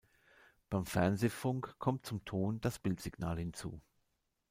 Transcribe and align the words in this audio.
Beim 0.71 0.87
Fernsehfunk 0.87 1.77
kommt 1.77 2.07
zum 2.07 2.25
Ton- 2.25 2.59
das 2.59 2.79
Bildsignal 2.79 3.37
hinzu. 3.37 3.79